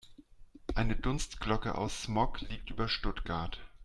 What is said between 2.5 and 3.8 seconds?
über Stuttgart.